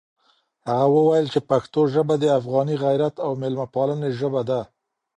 هغه 0.69 0.87
وویل 0.97 1.27
چې 1.33 1.39
پښتو 1.49 1.81
ژبه 1.93 2.15
د 2.19 2.25
افغاني 2.39 2.75
غیرت 2.83 3.15
او 3.25 3.31
مېلمه 3.41 3.67
پالنې 3.73 4.09
ژبه 4.19 4.41
ده. 4.49 4.61